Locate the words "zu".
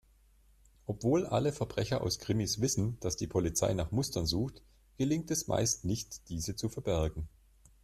6.55-6.69